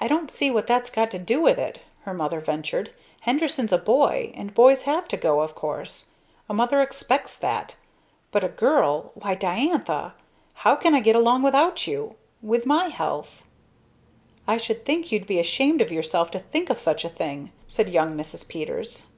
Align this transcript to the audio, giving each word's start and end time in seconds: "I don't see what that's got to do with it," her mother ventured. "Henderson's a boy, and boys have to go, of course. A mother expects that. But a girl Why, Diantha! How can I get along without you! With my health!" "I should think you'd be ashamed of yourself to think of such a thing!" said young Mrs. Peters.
"I 0.00 0.06
don't 0.06 0.30
see 0.30 0.52
what 0.52 0.68
that's 0.68 0.88
got 0.88 1.10
to 1.10 1.18
do 1.18 1.40
with 1.40 1.58
it," 1.58 1.80
her 2.02 2.14
mother 2.14 2.38
ventured. 2.38 2.92
"Henderson's 3.22 3.72
a 3.72 3.76
boy, 3.76 4.30
and 4.36 4.54
boys 4.54 4.84
have 4.84 5.08
to 5.08 5.16
go, 5.16 5.40
of 5.40 5.56
course. 5.56 6.10
A 6.48 6.54
mother 6.54 6.80
expects 6.80 7.36
that. 7.40 7.74
But 8.30 8.44
a 8.44 8.48
girl 8.48 9.10
Why, 9.14 9.34
Diantha! 9.34 10.14
How 10.54 10.76
can 10.76 10.94
I 10.94 11.00
get 11.00 11.16
along 11.16 11.42
without 11.42 11.88
you! 11.88 12.14
With 12.40 12.66
my 12.66 12.86
health!" 12.86 13.42
"I 14.46 14.58
should 14.58 14.84
think 14.84 15.10
you'd 15.10 15.26
be 15.26 15.40
ashamed 15.40 15.82
of 15.82 15.90
yourself 15.90 16.30
to 16.30 16.38
think 16.38 16.70
of 16.70 16.78
such 16.78 17.04
a 17.04 17.08
thing!" 17.08 17.50
said 17.66 17.88
young 17.88 18.16
Mrs. 18.16 18.46
Peters. 18.46 19.08